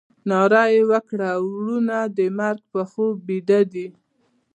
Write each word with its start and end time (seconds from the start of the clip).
ناره 0.29 0.63
یې 0.73 0.81
وکړه 0.91 1.31
ورونه 1.47 1.97
د 2.17 2.19
مرګ 2.39 2.61
په 2.71 2.81
خوب 2.91 3.13
بیده 3.27 3.59
دي. 3.73 3.87